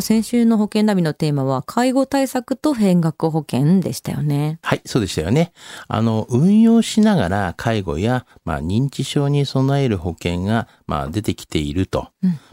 [0.00, 4.58] 先週の保険ナビのテーマは介護対策と変額保険でしたよね。
[4.62, 5.52] はい、そうでしたよね。
[5.88, 12.08] あの、運用しながら介護や、まあ、認知症に備える保険が、まあ、出てきていると。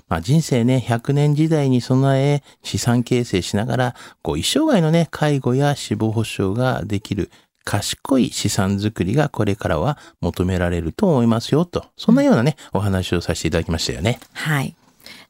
[0.07, 7.31] まあ、人生ね、100年時代に備え、資産形成しながら、こう、一生涯のね、介護や死亡保障ができる、
[7.63, 11.85] 賢い資産作りがこれからは求められると思いますよと。
[11.95, 14.19] そんなようなね、お話をさせていただきましたよね。
[14.33, 14.75] はい。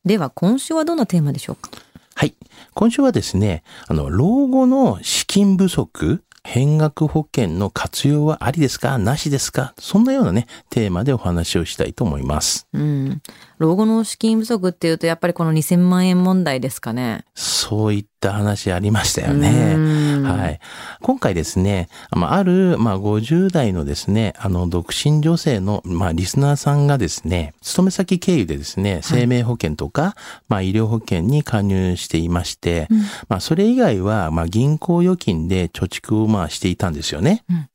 [0.06, 1.70] では今週はどんなテーマでしょうか？
[2.16, 2.36] はい。
[2.74, 12.68] 今週はですね、あの、老後の資金不足、変額保険の活用はありですかなしですかそんなようなね、テーマでお話をしたいと思います。
[12.74, 13.22] うん。
[13.60, 17.26] 老後の資金不足っていうとやっぱりこの2000万円問題ですかね。
[17.36, 19.74] そういった話ありましたよね。
[19.76, 20.60] うんはい。
[21.02, 30.16] 今回ですね、まあある、まあ、50代のですね、あの、独身女性の、まあ、リスナーさんがですね、勤め先経由でですね、生命保険とか、
[30.48, 32.88] まあ、医療保険に加入していまして、
[33.28, 37.44] まあ、それ以外は、まあ、銀行預金で貯蓄を、まあ、していたんですよね。
[37.50, 37.68] うん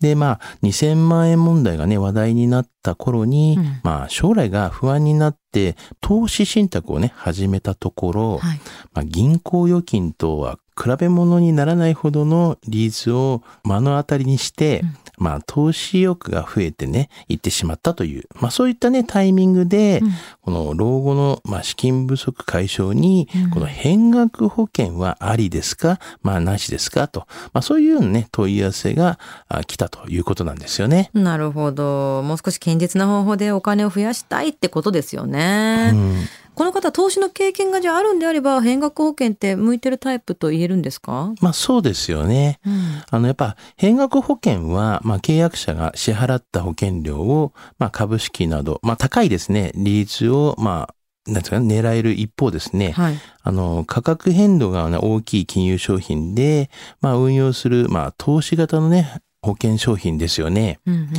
[0.00, 8.60] で、まあ、2000万円問題がね、話題になった頃に、うんまあ、将来が不安になって、投資信託をね、始めたところ、はい。
[8.92, 14.82] まあ、銀行預金とは比べ物にならないほどの利率を目の当たりにして、
[15.16, 20.10] まあ、投資意欲が増えてね、行ってしまったという、まあ、そういったね、タイミングで、うん
[20.42, 31.10] この老後の、まあ、資金不足解消に、うんこの変額保険はありですかまあ、なしですかと、まあ、そういうね、問い合わせがあ来たということなんですよね。
[31.14, 32.22] なるほど。
[32.22, 35.90] もう少し堅実な方法でお金を増やしたいってことですよね。
[35.94, 36.26] うん
[36.56, 41.34] この方、投資の経験がじゃああるんであれば、変額保険って向いてるタイプと言えるんですか？
[41.42, 42.60] まあ、そうですよね。
[42.64, 43.02] うん。
[43.10, 50.94] あの、やっぱ、変額保険は、まあ、契約者が支払った保険料を、まあ、株式など、まあ、高いですね、利率を、まあ、
[51.30, 53.18] なんですかね、狙える一方ですね、はい。
[53.42, 56.70] あの、価格変動が、ね、大きい金融商品で、
[57.02, 60.80] まあ、運用する、まあ、投資型のね、保険商品ですよね。
[60.86, 61.10] うんうん。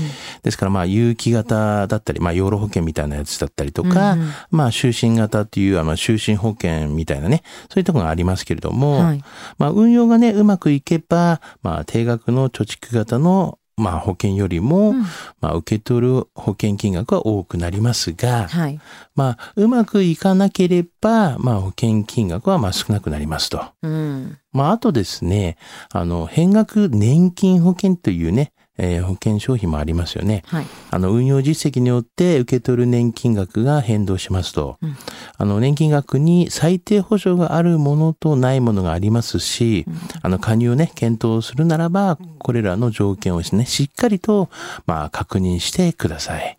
[0.43, 9.23] ですから、まあ、有機型だったり、まあ、養老保険みたいなやつだったりとか、うんうんまあ、就寝型っていう、あの、就寝保険みたいなね、そういうところがありますけれども、はい。
[9.57, 15.01] まあ、運用がね、うまくいけば、まあ、定額の貯蓄型の、まあ、保険よりも、うん
[15.39, 18.79] まあ、受け取る保険金額は多くなりますが、はい。
[19.15, 23.63] まあ、うまくいかなければ、まあ、保険金額は、まあ、少なくなりますと。
[23.83, 24.39] うん。
[24.51, 25.57] まあ、あとですね、
[25.93, 30.43] あの、変額年金保険というね、えー保険商品もありますよね。
[30.47, 30.65] はい。
[30.91, 34.77] あの、運用実績によって受け取る年金額が変動しますと。
[34.81, 34.95] うん
[35.39, 39.85] あの、年金額に最低保障があるものとないものがありますし、
[40.21, 44.49] あの、加入をね、検討するならば、これらの条件をですね、しっかりと、
[44.85, 46.55] まあ、確認してください。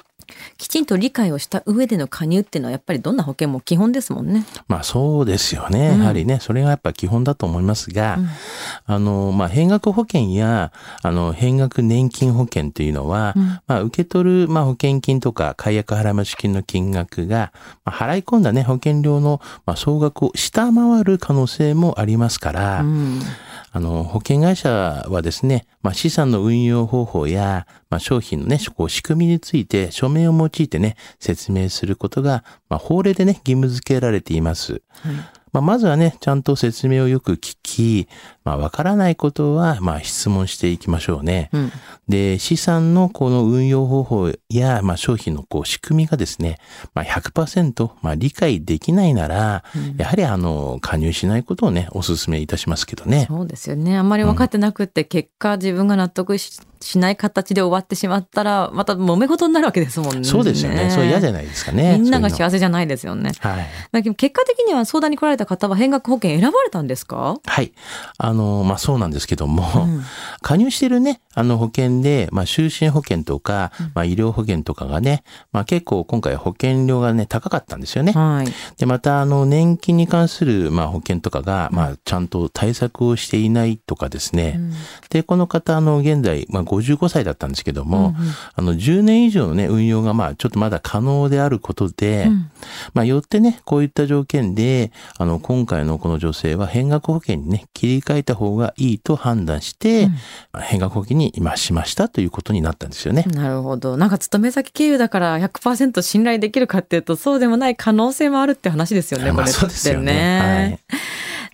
[0.56, 4.46] きちんと理解をした上での加入っていうのはやっぱりどんな保険も基本ですもんね。
[4.68, 5.90] まあ、そうですよね。
[5.90, 8.28] うんやはりね、それがやっぱ基本だと思いますが、うん
[8.86, 10.72] あの、まあ、変額保険や、
[11.02, 17.52] あの、変額年金保険というのは、うんまあ、受け取る、まあ、保険金とか、解約払増金の金額が、
[17.84, 23.20] まあ、払い込んだね、保険料の、まあ、総額を下回る可能性もありますから、うん。
[23.70, 34.82] あの、保険会社はですね、まあ、資産の運用方法や、まあ、商品のね、仕組みについて書面を用いてね、説明することが、まあ、法令でね、義務付けられています。
[35.02, 35.37] はい。
[35.52, 38.08] まあ、まずはね、ちゃんと説明をよく聞き、
[38.44, 41.50] まあ、わからないことは、まあ、質問していきましょうね。
[41.52, 41.72] うん。
[42.08, 46.58] で、資産のこの運用方法や、まあ、商品のこう仕組みがですね、
[46.94, 49.64] まあ、100%、まあ、理解できないなら、
[49.96, 53.26] やはりあの、加入しないことをね、お勧めいたしますけどね。
[53.28, 53.96] そうですよね。
[53.96, 60.24] あんまり分かってなくって、結果自分が納得ししない形で終わってしまったら、また揉め事になるわけですもんね。
[60.24, 60.90] そうですよね。
[60.90, 61.98] そう嫌じゃないですかね。
[61.98, 63.32] みんなが幸せじゃないですよね。
[63.40, 63.66] はい。
[63.92, 67.36] だけど結果的には相談に来られた方は変額保険選ばれたんですか？
[67.46, 67.72] はい。
[68.18, 70.02] あの、まあ、そうなんですけども、うん
[70.42, 78.12] 加入してるね、あの保険で、まあ、就寝保険とか、まあ、医療保険とかがね、まあ、結構今回保険料がね、高かったんですよね。
[78.12, 78.52] はい。
[78.78, 84.54] で、また、あの、年金に関する、まあ、保険とかが、まあ、ちゃんと対策をしていないとかですね。
[84.56, 84.72] うん
[85.10, 92.50] で、この方、あの、現在、まあ、55歳だったんですけども、うんうんあの、10年以上のね、運用が、まあ、ちょっとまだ可能であることで、うん
[92.94, 100.12] まあ、よってね、こういった条件で、あの、今回のこの女性は変額保険にね、切り替えた方がいいと判断して、うん
[100.52, 103.24] まあ変額保険に今しましたということになったんですよね。
[103.28, 103.96] なるほど。
[103.96, 110.80] なんか勤め先経由だから100%信頼できるかっていうとそうでもない可能性もあるって話ですよね、こまあれってそうですよね。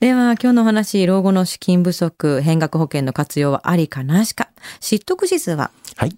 [0.00, 4.49] では今日のお話、老後の資金不足、変額保険の活用はありかなしか。
[4.81, 5.70] 知得指数は？
[5.97, 6.09] はい。
[6.11, 6.17] はい。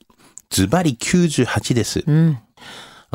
[0.51, 2.03] ズバリ98です。
[2.07, 2.39] うん。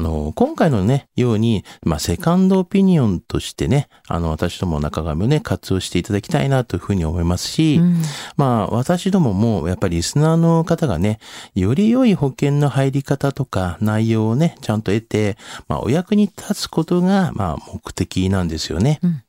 [0.02, 8.02] あの、今回のね、ように、まあ、セカンドオピニオンとしてね、あの、私ども中上をね、活用していただきたいなというふうに思いますし、うん
[8.36, 11.20] まあ、私どもも、やっぱりリスナーの方がね、
[11.54, 15.38] より良い保険の入り方とか内容をね、ちゃんと得て、
[15.68, 19.00] まあ、お役に立つことが、まあ、目的なんですよね。
[19.04, 19.22] うん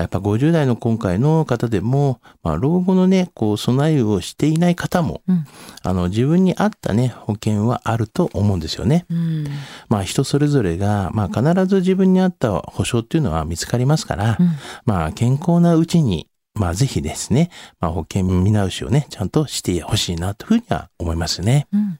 [0.00, 5.44] やっぱ50代の今回の方でも、まあ、老後のね、こう、備えをしていない方も、うん
[5.82, 9.04] あの、自分に合ったね、保険はあると思うんですよね。
[9.10, 9.46] うん
[9.88, 14.50] まあ人それぞれが、まあ必ず自分に合った保証っていうのは見つかりますから、うん
[14.84, 17.50] まあ健康なうちに、まあぜひですね、
[17.80, 21.66] まあ保険見直しをね、ちゃんとしてほしいなというふうには思いますね。
[21.72, 21.98] うん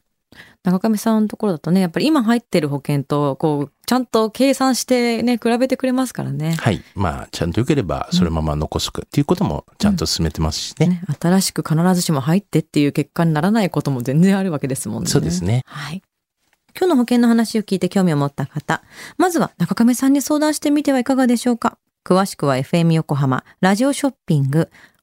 [0.64, 6.52] 中上さんのところだとね、やっぱり今入ってる保険と、こう、ちゃんと計算してね、比べてくれますからね。
[6.52, 6.82] はい。
[6.94, 10.86] まあちゃんと良ければそのまま残すっていうこともちゃんと進めてますしね。
[10.86, 15.10] ね、新しく必ずしも入ってっていう結果にならないことも全然あるわけですもんね。
[15.10, 15.62] そうですね。
[15.66, 16.02] はい。
[16.78, 18.82] 今日の保険の話を聞いて興味を持った方、
[19.18, 21.76] まずは中亀さんに相談してみてはいかがでしょうか。
[22.04, 24.70] 詳しくは FM 横浜、ラジオショッピング、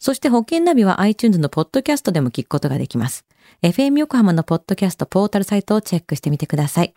[0.00, 3.24] そして保険ナビは iTunes のポッドキャストでも聞くことができます。
[3.62, 6.94] FM 横浜のポッドキャストポータルサイトをチェックしてみてください。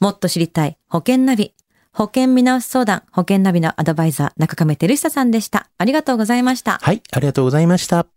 [0.00, 1.54] もっと知りたい保険ナビ。
[1.92, 5.70] 保険見直し相談、保険ナビのアドバイザー、中亀照久さんでした。
[5.78, 6.78] ありがとうございました。
[6.82, 7.02] はい。
[7.12, 8.14] ありがとうございました。